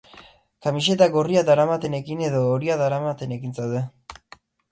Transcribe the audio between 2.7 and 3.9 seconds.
daramatenekin zaude.